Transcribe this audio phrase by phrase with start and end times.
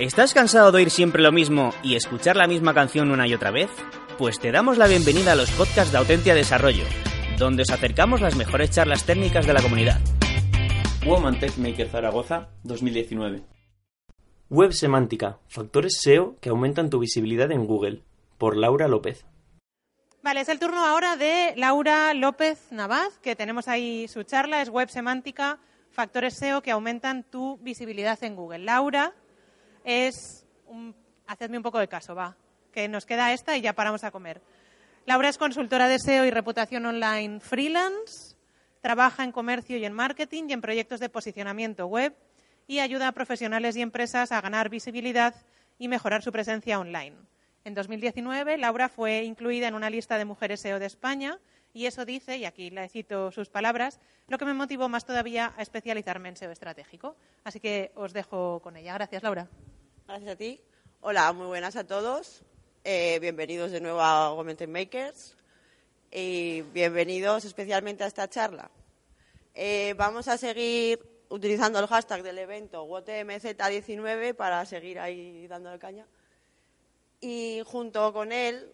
[0.00, 3.50] ¿Estás cansado de oír siempre lo mismo y escuchar la misma canción una y otra
[3.50, 3.68] vez?
[4.16, 6.84] Pues te damos la bienvenida a los podcasts de Autentia Desarrollo,
[7.36, 10.00] donde os acercamos las mejores charlas técnicas de la comunidad.
[11.04, 13.42] Woman Tech Maker Zaragoza 2019.
[14.48, 18.02] Web semántica, factores SEO que aumentan tu visibilidad en Google,
[18.38, 19.26] por Laura López.
[20.22, 24.70] Vale, es el turno ahora de Laura López Navaz, que tenemos ahí su charla, es
[24.70, 25.58] web semántica,
[25.90, 28.60] factores SEO que aumentan tu visibilidad en Google.
[28.60, 29.12] Laura
[29.84, 30.94] es, un,
[31.26, 32.36] hacedme un poco de caso, va,
[32.72, 34.40] que nos queda esta y ya paramos a comer.
[35.06, 38.36] Laura es consultora de SEO y reputación online freelance,
[38.80, 42.14] trabaja en comercio y en marketing y en proyectos de posicionamiento web
[42.66, 45.34] y ayuda a profesionales y empresas a ganar visibilidad
[45.78, 47.16] y mejorar su presencia online.
[47.64, 51.38] En 2019, Laura fue incluida en una lista de mujeres SEO de España
[51.72, 55.52] y eso dice, y aquí le cito sus palabras, lo que me motivó más todavía
[55.56, 57.16] a especializarme en SEO estratégico.
[57.44, 58.94] Así que os dejo con ella.
[58.94, 59.48] Gracias, Laura.
[60.10, 60.60] Gracias a ti.
[61.02, 62.42] Hola, muy buenas a todos.
[62.82, 65.36] Eh, bienvenidos de nuevo a Augmented Makers
[66.10, 68.72] y bienvenidos especialmente a esta charla.
[69.54, 76.08] Eh, vamos a seguir utilizando el hashtag del evento WOTMZ19 para seguir ahí dándole caña
[77.20, 78.72] y junto con él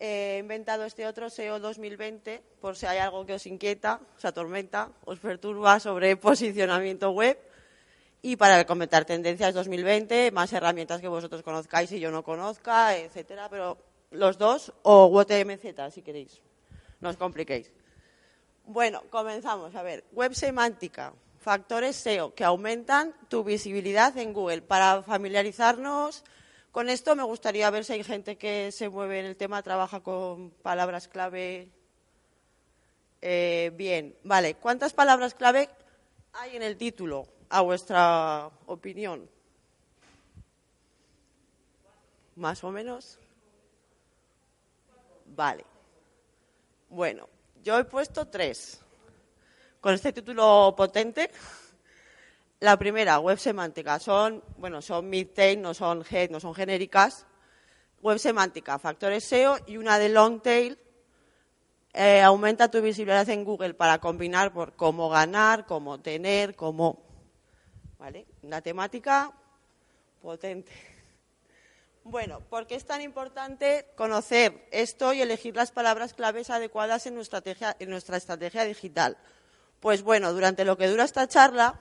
[0.00, 4.90] he inventado este otro SEO 2020 por si hay algo que os inquieta, os atormenta,
[5.04, 7.38] os perturba sobre posicionamiento web
[8.24, 13.50] y para comentar tendencias 2020, más herramientas que vosotros conozcáis y yo no conozca, etcétera,
[13.50, 13.76] pero
[14.12, 16.40] los dos o WTMZ si queréis,
[17.02, 17.70] no os compliquéis.
[18.64, 19.74] Bueno, comenzamos.
[19.74, 24.62] A ver, web semántica, factores SEO que aumentan tu visibilidad en Google.
[24.62, 26.24] Para familiarizarnos,
[26.72, 30.00] con esto me gustaría ver si hay gente que se mueve en el tema, trabaja
[30.00, 31.68] con palabras clave.
[33.20, 34.54] Eh, bien, vale.
[34.54, 35.68] ¿Cuántas palabras clave
[36.32, 39.28] hay en el título, a vuestra opinión?
[42.36, 43.18] ¿Más o menos?
[45.26, 45.64] Vale.
[46.88, 47.28] Bueno,
[47.62, 48.80] yo he puesto tres.
[49.80, 51.30] Con este título potente
[52.64, 57.26] la primera, web semántica, son, bueno, son mid-tail, no son no son genéricas.
[58.00, 60.78] Web semántica, factores SEO y una de long tail,
[61.92, 67.03] eh, aumenta tu visibilidad en Google para combinar por cómo ganar, cómo tener, cómo.
[68.04, 68.26] ¿Vale?
[68.42, 69.32] Una temática
[70.20, 70.70] potente.
[72.06, 77.14] Bueno, ¿por qué es tan importante conocer esto y elegir las palabras claves adecuadas en
[77.14, 77.38] nuestra
[78.18, 79.16] estrategia, digital?
[79.80, 81.80] Pues bueno, durante lo que dura esta charla,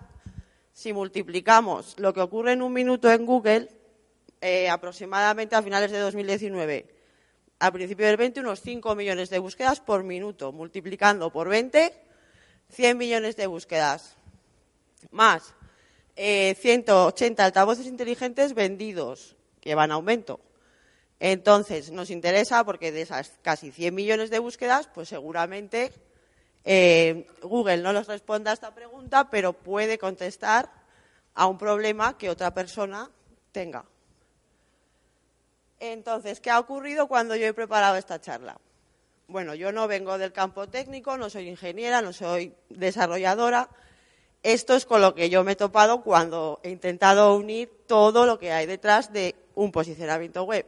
[0.72, 3.70] si multiplicamos lo que ocurre en un minuto en Google,
[4.40, 6.88] eh, aproximadamente a finales de 2019,
[7.60, 11.94] al principio del 20, unos 5 millones de búsquedas por minuto, multiplicando por 20,
[12.70, 14.16] 100 millones de búsquedas.
[15.12, 15.54] Más
[16.16, 20.40] 180 eh, altavoces inteligentes vendidos, que van a aumento.
[21.20, 25.92] Entonces, nos interesa porque de esas casi 100 millones de búsquedas, pues seguramente
[26.66, 30.70] eh, Google no les responde a esta pregunta, pero puede contestar
[31.36, 33.10] a un problema que otra persona
[33.52, 33.86] tenga.
[35.80, 38.58] Entonces, ¿qué ha ocurrido cuando yo he preparado esta charla?
[39.28, 43.70] Bueno, yo no vengo del campo técnico, no soy ingeniera, no soy desarrolladora.
[44.44, 48.38] Esto es con lo que yo me he topado cuando he intentado unir todo lo
[48.38, 50.68] que hay detrás de un posicionamiento web.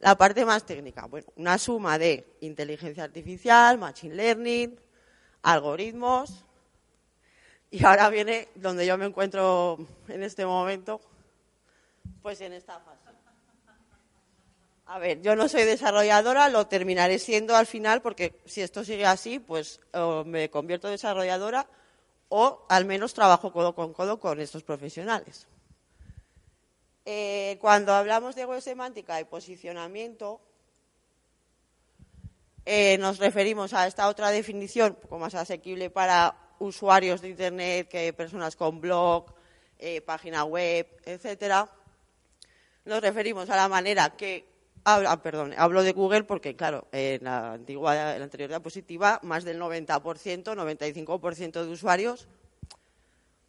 [0.00, 4.78] La parte más técnica, bueno, una suma de inteligencia artificial, machine learning,
[5.42, 6.44] algoritmos.
[7.70, 11.00] Y ahora viene donde yo me encuentro en este momento,
[12.20, 12.98] pues en esta fase.
[14.90, 19.04] A ver, yo no soy desarrolladora, lo terminaré siendo al final porque si esto sigue
[19.04, 19.80] así, pues
[20.24, 21.66] me convierto desarrolladora
[22.28, 25.46] o al menos trabajo codo con codo con estos profesionales.
[27.04, 30.40] Eh, cuando hablamos de web semántica y posicionamiento,
[32.66, 37.88] eh, nos referimos a esta otra definición, un poco más asequible para usuarios de Internet
[37.88, 39.32] que personas con blog,
[39.78, 41.70] eh, página web, etcétera.
[42.84, 44.57] Nos referimos a la manera que
[44.96, 49.44] ah, perdón, hablo de Google porque, claro, en la, antigua, en la anterior diapositiva, más
[49.44, 50.00] del 90%,
[50.44, 52.28] 95% de usuarios,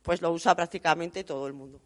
[0.01, 1.79] pues lo usa prácticamente todo el mundo.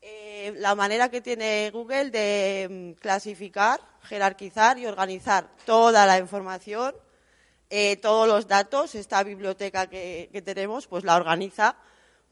[0.00, 6.94] Eh, la manera que tiene Google de mm, clasificar, jerarquizar y organizar toda la información,
[7.70, 11.76] eh, todos los datos, esta biblioteca que, tenemos, pues la organiza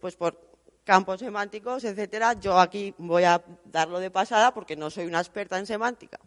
[0.00, 0.38] pues por
[0.84, 2.34] campos semánticos, etcétera.
[2.34, 6.20] Yo aquí voy a darlo de pasada porque no soy una experta en semántica.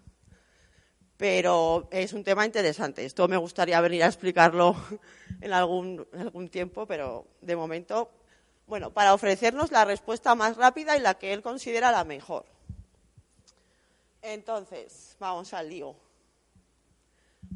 [1.16, 3.06] Pero es un tema interesante.
[3.06, 4.76] Esto me gustaría venir a explicarlo
[5.42, 8.12] en algún, algún tiempo, pero de momento
[8.68, 12.46] Bueno, para ofrecernos la respuesta más rápida y la que él considera la mejor.
[14.22, 15.96] Entonces, vamos al lío.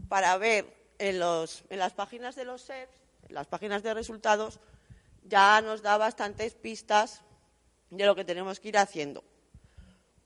[0.08, 0.66] Para ver
[1.00, 2.94] en, los, en las páginas de los SERPs,
[3.28, 4.60] en las páginas de resultados,
[5.24, 7.22] ya nos da bastantes pistas
[7.90, 9.24] de lo que tenemos que ir haciendo.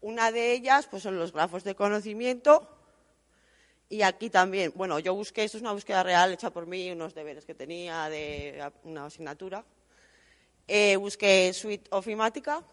[0.01, 2.69] Una de ellas pues, son los grafos de conocimiento.
[3.87, 7.13] Y aquí también, bueno, yo busqué, esto es una búsqueda real hecha por mí, unos
[7.13, 9.63] deberes que tenía de una asignatura.
[10.67, 12.63] Eh, busqué Suite Ofimática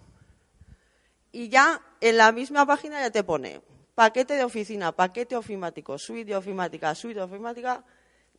[1.30, 3.60] y ya en la misma página ya te pone
[3.94, 7.84] paquete de oficina, paquete ofimático, suite de ofimática, suite ofimática,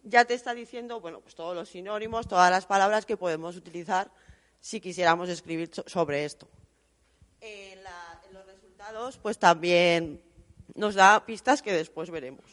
[0.03, 4.11] ya te está diciendo, bueno, pues todos los sinónimos, todas las palabras que podemos utilizar
[4.59, 6.47] si quisiéramos escribir sobre esto.
[7.41, 7.79] En,
[8.31, 10.21] los resultados, pues también
[10.75, 12.45] nos da pistas que después veremos.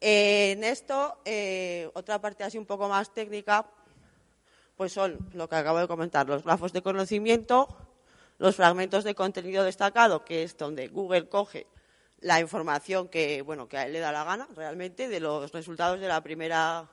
[0.00, 3.66] En esto, eh, otra parte así un poco más técnica,
[4.76, 7.68] pues son lo que acabo de comentar, los grafos de conocimiento,
[8.38, 11.66] los fragmentos de contenido destacado, que es donde Google coge
[12.20, 16.00] la información que, bueno, que a él le da la gana realmente de los resultados
[16.00, 16.88] de la primera,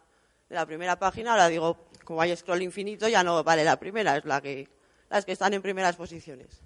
[0.50, 1.31] de la primera página.
[1.31, 4.68] Ahora digo, como hay scroll infinito, ya no vale la primera, es la que,
[5.10, 6.62] las que están en primeras posiciones.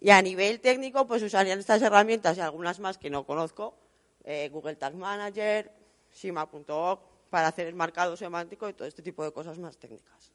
[0.00, 3.74] Y a nivel técnico, pues usarían estas herramientas y algunas más que no conozco,
[4.24, 5.72] eh, Google Tag Manager,
[6.14, 10.32] Shima.org, para hacer el marcado semántico y todo este tipo de cosas más técnicas.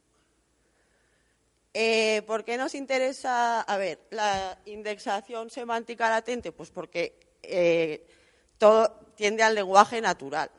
[1.73, 6.51] Eh, ¿Por qué nos interesa, a ver, la indexación semántica latente?
[6.51, 8.05] Pues porque eh,
[8.57, 10.49] todo tiende al lenguaje natural.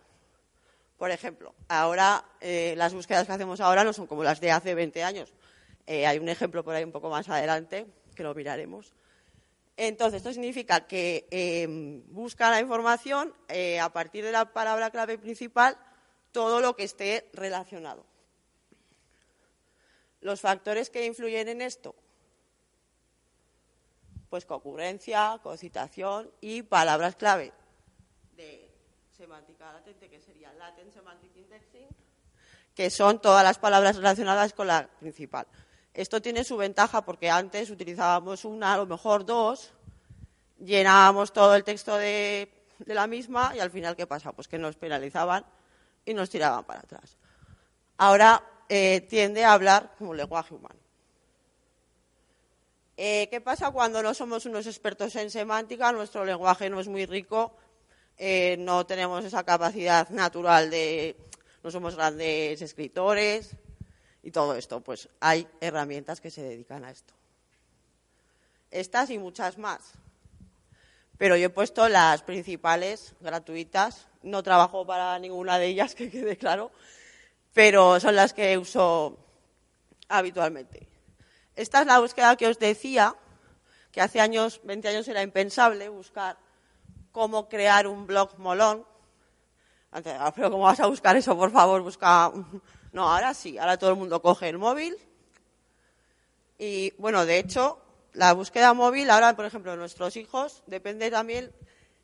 [0.97, 4.75] Por ejemplo, ahora eh, las búsquedas que hacemos ahora no son como las de hace
[4.75, 5.33] 20 años.
[5.87, 8.93] hay un ejemplo por ahí un poco más adelante que lo miraremos.
[9.77, 11.67] Entonces, esto significa que
[12.09, 13.35] busca la información
[13.81, 15.77] a partir de la palabra clave principal
[16.35, 18.05] todo lo que esté relacionado.
[20.21, 21.95] Los factores que influyen en esto,
[24.35, 27.53] pues concurrencia, concitación y palabras clave
[28.37, 28.69] de
[29.17, 31.87] semántica latente, que sería latent semantic indexing,
[32.75, 35.47] que son todas las palabras relacionadas con la principal.
[35.93, 39.73] Esto tiene su ventaja porque antes utilizábamos una, a lo mejor dos,
[40.59, 42.51] llenábamos todo el texto de,
[42.81, 44.33] de la misma y al final, ¿qué pasa?
[44.33, 45.47] Pues que nos penalizaban
[46.05, 47.17] y nos tiraban para atrás.
[47.99, 50.84] Ahora eh, tiende a hablar como lenguaje humano.
[52.97, 55.93] Eh, ¿Qué pasa cuando no somos unos expertos en semántica?
[55.93, 57.57] Nuestro lenguaje no es muy rico,
[58.19, 61.17] eh, no tenemos esa capacidad natural de,
[61.63, 63.57] no somos grandes escritores
[64.23, 64.81] y todo esto.
[64.81, 67.15] Pues hay herramientas que se dedican a esto.
[68.71, 69.93] Estas y muchas más.
[71.19, 74.07] Pero yo he puesto las principales gratuitas.
[74.23, 76.71] No trabajo para ninguna de ellas, que quede claro
[77.55, 79.17] pero son las que uso
[80.09, 80.89] habitualmente.
[81.57, 83.15] Esta es la búsqueda que os decía,
[83.93, 86.37] que hace años, 20 años era impensable buscar
[87.13, 88.85] cómo crear un blog molón.
[89.93, 91.37] Ah, pero ¿cómo vas a buscar eso?
[91.37, 92.33] Por favor, busca...
[92.93, 94.97] No, ahora sí, ahora todo el mundo coge el móvil.
[96.59, 97.81] Y bueno, de hecho,
[98.13, 101.53] la búsqueda móvil, ahora, por ejemplo, nuestros hijos, depende también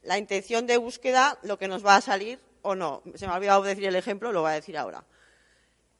[0.03, 3.03] la intención de búsqueda, lo que nos va a salir o no.
[3.17, 5.05] Se me ha olvidado decir el ejemplo, lo voy a decir ahora.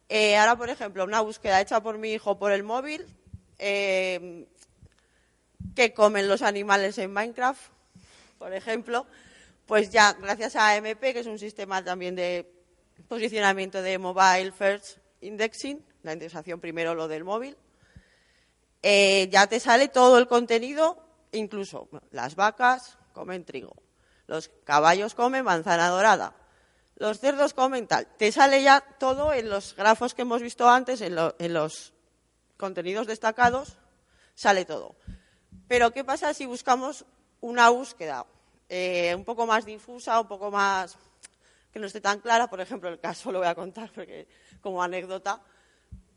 [0.09, 3.07] Eh, ahora, por ejemplo, una búsqueda hecha por mi hijo por el móvil,
[3.61, 4.47] eh,
[5.75, 7.61] ¿qué comen los animales en Minecraft?
[8.39, 9.07] Por ejemplo,
[9.67, 12.51] pues ya gracias a MP, que es un sistema también de
[13.09, 17.57] posicionamiento de Mobile First Indexing, la indexación primero lo del móvil,
[18.83, 21.03] eh, ya te sale todo el contenido,
[21.33, 23.77] incluso las vacas comen trigo,
[24.27, 26.35] los caballos comen manzana dorada,
[26.97, 28.07] los cerdos comen tal.
[28.17, 31.93] Te sale ya todo en los grafos que hemos visto antes, en, los
[32.61, 33.79] contenidos destacados,
[34.35, 34.95] sale todo.
[35.67, 37.05] Pero ¿qué pasa si buscamos
[37.41, 38.27] una búsqueda
[38.69, 40.97] eh, un poco más difusa, un poco más
[41.73, 42.49] que no esté tan clara?
[42.49, 44.29] Por ejemplo, el caso lo voy a contar porque
[44.61, 45.43] como anécdota.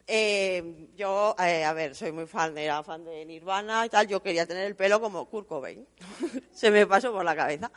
[0.05, 4.05] Eh, yo, eh, a ver, soy muy fan, era fan de Nirvana y tal.
[4.05, 5.87] Yo quería tener el pelo como Kurt Cobain.
[6.51, 7.71] Se me pasó por la cabeza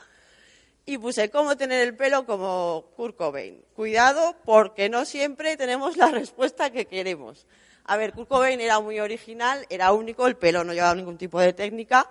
[0.87, 3.61] y puse cómo tener el pelo como Kurt Cobain.
[3.75, 7.45] Cuidado porque no siempre tenemos la respuesta que queremos.
[7.87, 11.53] A ver, Kurt era muy original, era único, el pelo no llevaba ningún tipo de
[11.53, 12.09] técnica.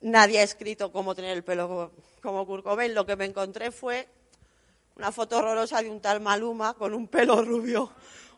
[0.00, 1.90] Nadie ha escrito cómo tener el pelo
[2.22, 2.94] como Cobain.
[2.94, 4.08] Lo que me encontré fue
[4.96, 7.90] una foto horrorosa de un tal Maluma con un pelo rubio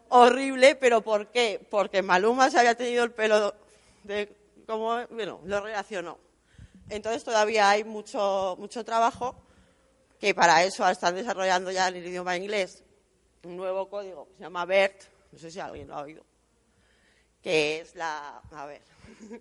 [0.08, 1.60] horrible, pero ¿por qué?
[1.70, 3.54] Porque Maluma se había tenido el pelo
[4.04, 4.34] de
[4.66, 6.18] como, bueno, lo relacionó.
[6.88, 9.34] Entonces todavía hay mucho, mucho trabajo
[10.18, 12.82] que para eso están desarrollando ya en el idioma inglés
[13.44, 16.24] un nuevo código que se llama BERT, no sé si alguien lo ha oído,
[17.46, 18.82] que es la, a ver,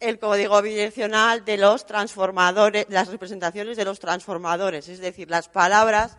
[0.00, 6.16] el código bidireccional de los transformadores, las representaciones de los transformadores, es decir, las palabras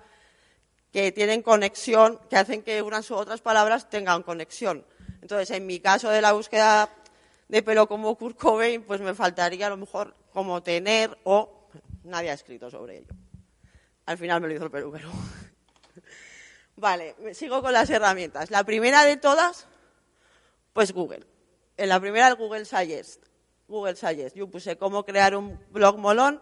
[0.93, 4.85] que tienen conexión, que hacen que unas u otras palabras tengan conexión.
[5.19, 6.91] Entonces, en mi caso de la búsqueda
[7.47, 11.69] de pelo como Kurt Cobain, pues me faltaría a lo mejor como tener o
[12.03, 13.15] nadie ha escrito sobre ello.
[14.05, 15.09] Al final me lo hizo el peluquero.
[16.75, 18.51] Vale, sigo con las herramientas.
[18.51, 19.65] La primera de todas,
[20.75, 21.25] pues Google.
[21.77, 23.23] En la primera, el Google Suggest.
[23.65, 24.35] Google Suggest.
[24.35, 26.41] Yo puse cómo crear un blog molón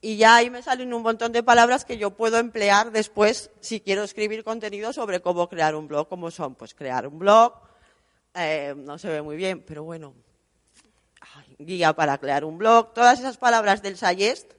[0.00, 3.80] y ya ahí me salen un montón de palabras que yo puedo emplear después si
[3.80, 7.52] quiero escribir contenido sobre cómo crear un blog, como son, pues crear un blog,
[8.34, 10.14] eh, no se ve muy bien, pero bueno,
[11.58, 14.50] guía para crear un blog, todas esas palabras del Suggest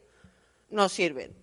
[0.69, 1.35] nos sirven.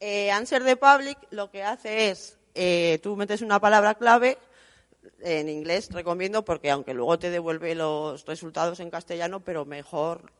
[0.00, 4.36] Eh, Answer the Public lo que hace es, eh, tú metes una palabra clave,
[5.20, 10.32] en inglés recomiendo porque aunque luego te devuelve los resultados en castellano, pero mejor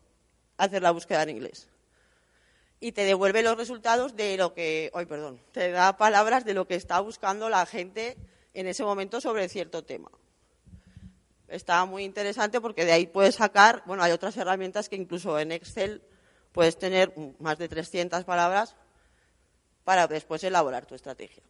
[0.57, 1.69] hacer la búsqueda en inglés
[2.85, 6.67] y te devuelve los resultados de lo que, hoy perdón, te da palabras de lo
[6.67, 8.19] que está buscando la gente
[8.53, 10.11] en ese momento sobre cierto tema.
[11.49, 15.53] Está muy interesante porque de ahí puedes sacar, bueno, hay otras herramientas que incluso en
[15.53, 16.03] Excel
[16.53, 18.77] puedes tener más de 300 palabras
[19.85, 21.43] para después elaborar tu estrategia.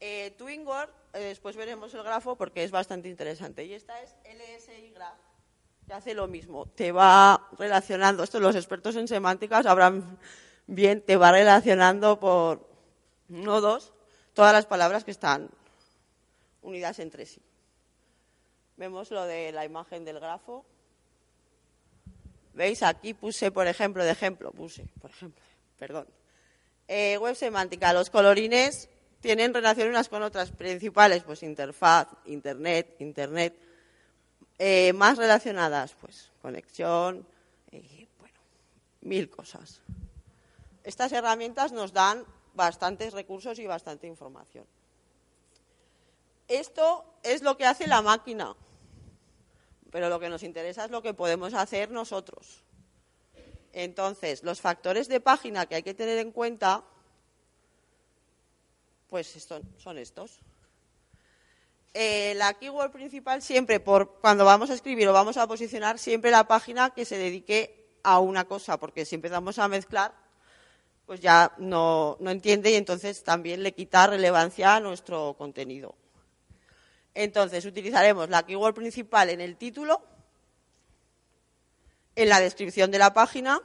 [0.00, 3.64] Eh, eh, después veremos el grafo porque es bastante interesante.
[3.64, 5.30] Y esta es LSI Graph
[5.92, 10.18] hace lo mismo, te va relacionando, esto los expertos en semántica sabrán
[10.66, 12.68] bien, te va relacionando por
[13.28, 13.92] nodos
[14.34, 15.50] todas las palabras que están
[16.62, 17.40] unidas entre sí.
[18.76, 20.64] Vemos lo de la imagen del grafo.
[22.54, 22.82] ¿Veis?
[22.82, 25.42] Aquí puse, por ejemplo, de ejemplo, puse, por ejemplo,
[25.78, 26.06] perdón.
[26.88, 28.88] Eh, web semántica, los colorines
[29.20, 33.54] tienen relación unas con otras principales, pues interfaz, internet, internet
[34.58, 37.26] eh, más relacionadas, pues conexión,
[37.70, 38.38] y bueno,
[39.02, 39.80] mil cosas.
[40.84, 42.24] Estas herramientas nos dan
[42.54, 44.66] bastantes recursos y bastante información.
[46.48, 48.56] Esto es lo que hace la máquina,
[49.90, 52.62] pero lo que nos interesa es lo que podemos hacer nosotros.
[53.72, 56.82] Entonces, los factores de página que hay que tener en cuenta,
[59.10, 59.48] pues
[59.78, 60.40] son estos.
[61.92, 66.30] Eh, la keyword principal siempre, por cuando vamos a escribir o vamos a posicionar, siempre
[66.30, 70.14] la página que se dedique a una cosa, porque si empezamos a mezclar,
[71.04, 75.96] pues ya no, no entiende y entonces también le quita relevancia a nuestro contenido.
[77.14, 80.00] Entonces, utilizaremos la keyword principal en el título,
[82.14, 83.60] en la descripción de la página,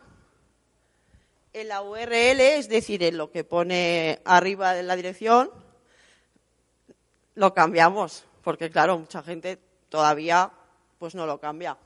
[1.55, 5.49] en la URL, es decir, en lo que pone arriba de la dirección,
[7.35, 9.57] lo cambiamos, porque claro, mucha gente
[9.87, 10.51] todavía
[10.99, 11.77] pues no lo cambia.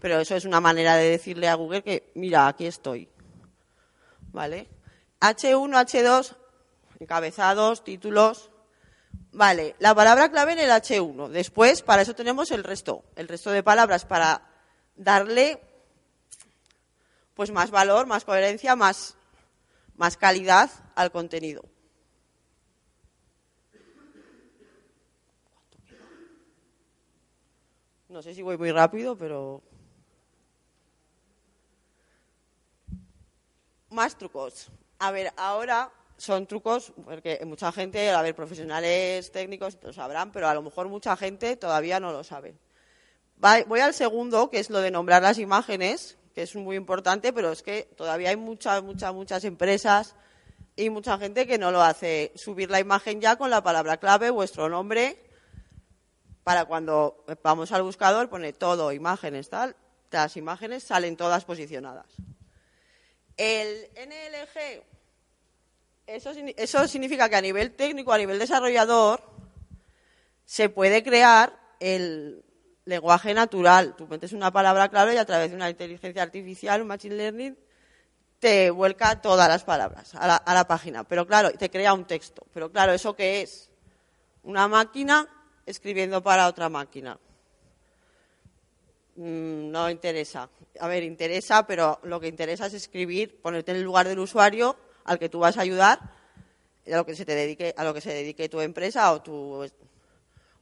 [0.00, 3.08] Pero eso es una manera de decirle a Google que, mira, aquí estoy.
[4.32, 4.66] ¿Vale?
[5.20, 6.34] H1, H2,
[6.98, 8.50] encabezados, títulos.
[9.30, 11.28] Vale, la palabra clave en el H1.
[11.28, 14.42] Después, para eso tenemos el resto, el resto de palabras para
[14.96, 15.60] darle
[17.34, 19.16] pues más valor, más coherencia, más,
[19.96, 21.64] más calidad al contenido.
[28.08, 29.60] No sé si voy muy rápido, pero...
[33.90, 34.70] Más trucos.
[35.00, 40.48] A ver, ahora son trucos, porque mucha gente, a ver, profesionales técnicos lo sabrán, pero
[40.48, 42.54] a lo mejor mucha gente todavía no lo sabe.
[43.66, 47.52] Voy al segundo, que es lo de nombrar las imágenes, que es muy importante, pero
[47.52, 50.16] es que todavía hay muchas, muchas, muchas empresas
[50.76, 52.32] y mucha gente que no lo hace.
[52.34, 55.18] Subir la imagen ya con la palabra clave, vuestro nombre
[56.44, 59.74] para cuando vamos al buscador, pone todo, imágenes, tal,
[60.10, 62.06] las imágenes salen todas posicionadas.
[63.36, 64.82] El NLG,
[66.06, 69.22] eso, eso significa que a nivel técnico, a nivel desarrollador,
[70.44, 72.44] se puede crear el
[72.84, 73.94] lenguaje natural.
[73.96, 77.58] Tú metes una palabra clave y a través de una inteligencia artificial, un machine learning,
[78.38, 81.04] te vuelca todas las palabras a la, a la página.
[81.04, 82.46] Pero claro, te crea un texto.
[82.52, 83.70] Pero claro, ¿eso qué es?
[84.42, 85.28] Una máquina
[85.66, 87.18] escribiendo para otra máquina.
[89.16, 90.48] Mm, no interesa.
[90.80, 94.76] A ver, interesa, pero lo que interesa es escribir, ponerte en el lugar del usuario
[95.04, 96.00] al que tú vas a ayudar,
[96.86, 99.66] a lo que se te dedique, a lo que se dedique tu empresa o tu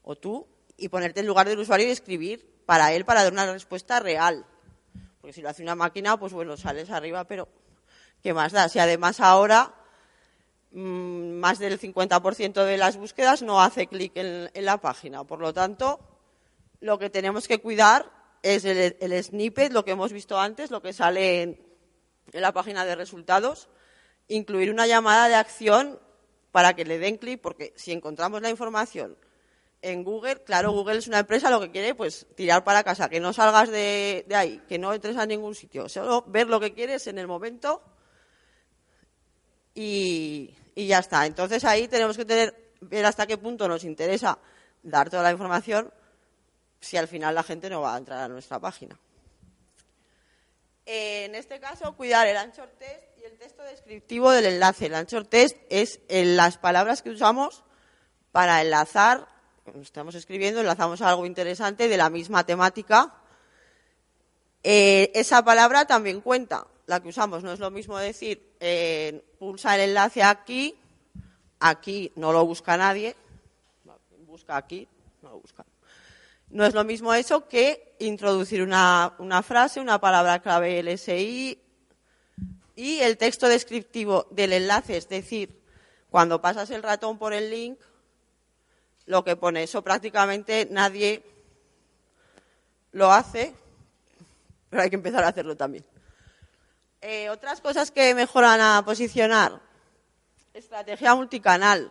[0.04, 0.46] o tú,
[0.82, 4.44] y ponerte en lugar del usuario y escribir para él para dar una respuesta real.
[5.20, 7.48] Porque si lo hace una máquina, pues bueno, sales arriba, pero
[8.22, 8.68] ¿qué más da?
[8.68, 9.74] Si además ahora
[10.74, 15.24] Mm, más del 50% de las búsquedas no hace clic en, la página.
[15.24, 16.00] Por lo tanto,
[16.80, 18.10] lo que tenemos que cuidar
[18.42, 21.60] es el, snippet, lo que hemos visto antes, lo que sale en
[22.32, 23.68] la página de resultados,
[24.28, 26.00] incluir una llamada de acción
[26.52, 29.16] para que le den clic, porque si encontramos la información
[29.82, 33.18] en Google, claro, Google es una empresa, lo que quiere, pues tirar para casa, que
[33.18, 37.08] no salgas de, ahí, que no entres a ningún sitio, solo ver lo que quieres
[37.08, 37.82] en el momento
[39.74, 41.26] y, ya está.
[41.26, 44.38] Entonces ahí tenemos que tener, ver hasta qué punto nos interesa
[44.84, 45.92] dar toda la información
[46.80, 48.98] si al final la gente no va a entrar a nuestra página.
[50.86, 54.86] En este caso, cuidar el anchor test y el texto descriptivo del enlace.
[54.86, 57.62] El anchor test es en las palabras que usamos
[58.32, 59.28] para enlazar,
[59.80, 63.14] estamos escribiendo, enlazamos algo interesante de la misma temática.
[64.62, 67.42] Eh, esa palabra también cuenta, la que usamos.
[67.42, 70.74] No es lo mismo decir, eh, pulsa el enlace aquí,
[71.60, 73.16] aquí no lo busca nadie,
[74.26, 74.88] busca aquí,
[75.22, 75.64] no lo busca.
[76.50, 81.58] No es lo mismo eso que introducir una, una frase, una palabra clave LSI
[82.76, 85.62] y el texto descriptivo del enlace, es decir,
[86.10, 87.78] cuando pasas el ratón por el link,
[89.06, 91.22] lo que pone eso prácticamente nadie
[92.92, 93.54] lo hace,
[94.70, 95.84] pero hay que empezar a hacerlo también.
[97.00, 99.60] Eh, otras cosas que mejoran a posicionar.
[100.54, 101.90] Estrategia multicanal.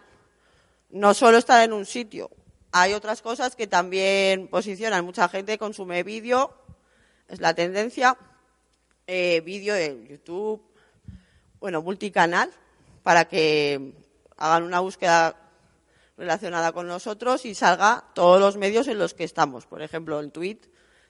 [0.90, 2.30] No solo estar en un sitio.
[2.72, 5.04] Hay otras cosas que también posicionan.
[5.04, 6.56] Mucha gente consume vídeo,
[7.28, 8.18] es la tendencia.
[9.08, 10.64] Eh, vídeo en YouTube,
[11.60, 12.50] bueno, multicanal,
[13.04, 13.94] para que
[14.38, 15.36] hagan una búsqueda
[16.22, 19.66] relacionada con nosotros y salga todos los medios en los que estamos.
[19.66, 20.60] Por ejemplo, en tweet,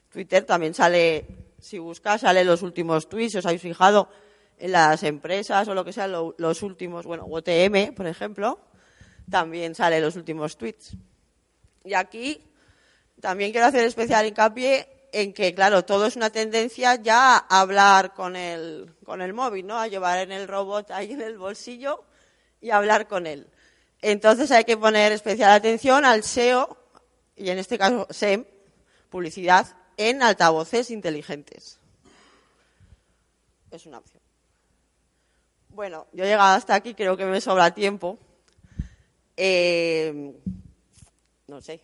[0.10, 1.27] Twitter también sale,
[1.60, 3.36] si buscas, sale los últimos tweets.
[3.36, 4.08] ¿Os habéis fijado
[4.58, 8.62] en las empresas o lo que sea, lo, los últimos, bueno, OTM, por ejemplo,
[9.30, 10.96] también sale los últimos tweets.
[11.84, 12.41] Y aquí
[13.20, 18.13] también quiero hacer especial hincapié en que, claro, todo es una tendencia ya a hablar
[18.13, 19.78] con el, con el móvil, ¿no?
[19.78, 22.06] A llevar en el robot ahí en el bolsillo
[22.62, 23.51] y hablar con él.
[24.02, 26.78] Entonces hay que poner especial atención al SEO,
[27.36, 28.46] y en este caso SEM,
[29.10, 31.80] publicidad, en altavoces inteligentes.
[33.70, 34.22] Es una opción.
[35.70, 38.18] Bueno, yo he llegado hasta aquí, creo que me sobra tiempo.
[39.38, 40.34] Eh,
[41.48, 41.82] no sé,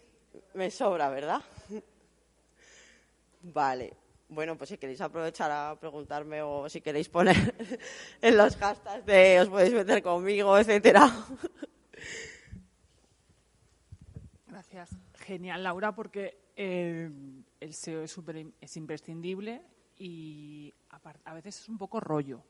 [0.53, 1.41] me sobra, ¿verdad?
[3.41, 3.93] Vale.
[4.29, 7.79] Bueno, pues si queréis aprovechar a preguntarme o si queréis poner
[8.21, 11.09] en los hashtags de os podéis meter conmigo, etcétera.
[15.13, 17.09] Genial, Laura, porque eh,
[17.59, 19.61] el SEO es, super, es imprescindible
[19.97, 20.73] y
[21.25, 22.41] a veces es un poco rollo.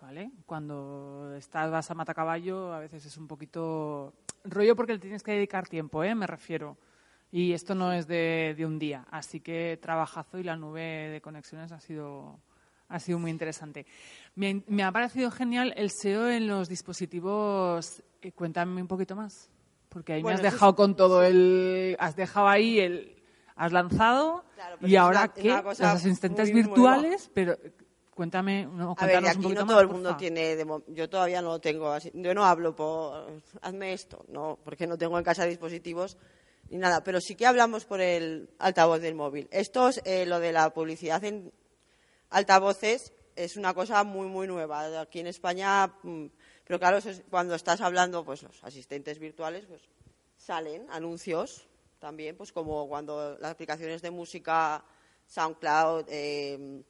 [0.00, 0.30] ¿Vale?
[0.46, 5.32] Cuando estás, vas a matacaballo, a veces es un poquito rollo porque le tienes que
[5.32, 6.14] dedicar tiempo, ¿eh?
[6.14, 6.78] me refiero.
[7.30, 11.20] Y esto no es de, de, un día, así que trabajazo y la nube de
[11.20, 12.40] conexiones ha sido,
[12.88, 13.86] ha sido muy interesante.
[14.34, 18.02] Me, me ha parecido genial el SEO en los dispositivos.
[18.22, 19.50] Eh, cuéntame un poquito más,
[19.90, 20.76] porque ahí bueno, me has dejado es...
[20.76, 21.96] con todo el.
[22.00, 23.22] Has dejado ahí el.
[23.56, 25.50] Has lanzado claro, y ahora una, qué?
[25.50, 27.32] Una Los asistentes virtuales, nueva.
[27.34, 27.58] pero
[28.20, 31.08] Cuéntame, no, a ver, aquí un poquito no todo más, el mundo tiene, de, yo
[31.08, 35.16] todavía no lo tengo, así, yo no hablo por, hazme esto, no, porque no tengo
[35.16, 36.18] en casa dispositivos
[36.68, 39.48] ni nada, pero sí que hablamos por el altavoz del móvil.
[39.50, 41.50] Esto es eh, lo de la publicidad en
[42.28, 45.00] altavoces, es una cosa muy, muy nueva.
[45.00, 46.26] Aquí en España, mm,
[46.64, 46.98] pero claro,
[47.30, 49.82] cuando estás hablando, pues los asistentes virtuales, pues
[50.36, 51.66] salen anuncios
[51.98, 54.82] también, pues como cuando las aplicaciones de música,
[55.26, 56.82] SoundCloud, eh,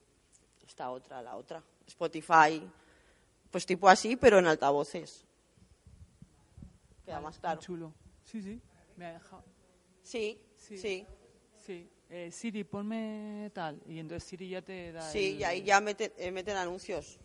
[0.66, 2.62] esta otra, la otra, Spotify,
[3.50, 5.24] pues tipo así, pero en altavoces.
[7.05, 7.61] Queda más claro.
[7.61, 7.92] chulo.
[8.24, 8.61] Sí, sí,
[8.96, 9.44] me ha dejado.
[10.03, 11.07] Sí, sí, sí.
[11.66, 11.90] Sí.
[12.11, 13.81] Eh, Siri, ponme tal.
[13.87, 15.03] Y entonces Siri ya te da.
[15.03, 17.18] Sí, el- y ahí ya meten, eh, meten anuncios.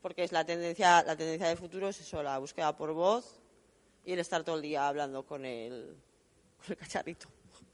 [0.00, 3.40] Porque es la tendencia, la tendencia de futuro es eso, la búsqueda por voz
[4.04, 5.96] y el estar todo el día hablando con el,
[6.58, 7.26] con el cacharrito.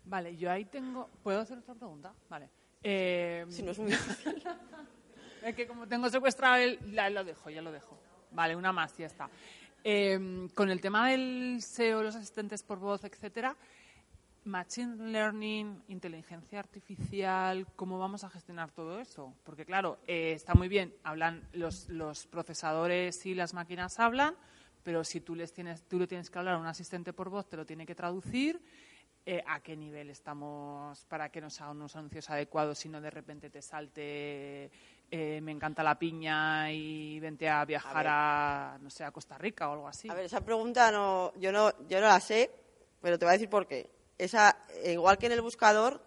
[0.04, 1.10] Vale, yo ahí tengo.
[1.22, 2.14] ¿Puedo hacer otra pregunta?
[2.30, 2.48] Vale.
[2.82, 4.42] Eh, Si no es muy difícil.
[5.42, 6.78] Es que como tengo secuestrado el...
[6.92, 7.98] Ya lo dejo, ya lo dejo.
[8.30, 9.28] Vale, una más, ya está.
[10.54, 13.56] Con el tema del SEO, los asistentes por voz, etcétera,
[14.44, 19.34] Machine Learning, inteligencia artificial, ¿cómo vamos a gestionar todo eso?
[19.44, 24.34] Porque claro, eh, está muy bien, hablan los, los procesadores y las máquinas hablan,
[24.82, 27.48] pero si tú les tienes, tú le tienes que hablar a un asistente por voz,
[27.48, 28.60] te lo tiene que traducir.
[29.24, 33.10] eh, ¿A qué nivel estamos para que nos hagan unos anuncios adecuados si no de
[33.10, 34.72] repente te salte
[35.08, 39.68] eh, me encanta la piña y vente a viajar a, no sé, a Costa Rica
[39.68, 40.10] o algo así?
[40.10, 42.50] A ver, esa pregunta no, yo no, yo no la sé,
[43.00, 44.01] pero te voy a decir por qué.
[44.24, 46.00] Esa, igual que en el buscador,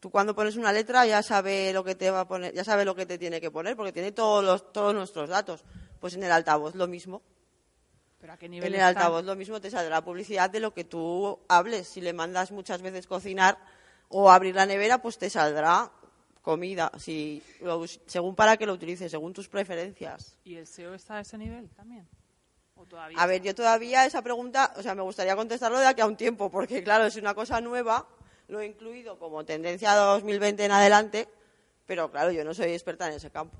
[0.00, 2.84] tú cuando pones una letra ya sabe lo que te va a poner, ya sabe
[2.84, 5.64] lo que te tiene que poner, porque tiene todos los, todos nuestros datos.
[6.00, 7.22] Pues en el altavoz lo mismo.
[8.20, 9.00] ¿Pero a qué nivel En el está?
[9.00, 11.88] altavoz lo mismo te saldrá publicidad de lo que tú hables.
[11.88, 13.58] Si le mandas muchas veces cocinar
[14.08, 15.90] o abrir la nevera, pues te saldrá
[16.42, 16.92] comida.
[16.98, 17.42] Si
[18.06, 20.36] según para que lo utilices, según tus preferencias.
[20.44, 22.06] ¿Y el SEO está a ese nivel también?
[22.84, 26.02] ¿O todavía A ver, yo todavía esa pregunta, o sea, me gustaría contestarlo de aquí
[26.02, 28.06] a un tiempo, porque claro, es una cosa nueva,
[28.48, 31.28] lo he incluido como tendencia 2020 en adelante,
[31.86, 33.56] pero claro, yo no soy experta en ese campo.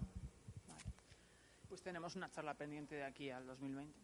[1.68, 3.94] Pues tenemos una charla pendiente de aquí al 2020.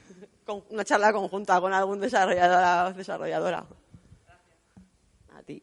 [0.46, 3.66] Con una charla conjunta con algún desarrolladora desarrolladora.
[5.34, 5.62] A ti.